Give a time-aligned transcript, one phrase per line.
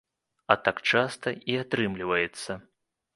[0.53, 2.57] А так часта і атрымліваецца.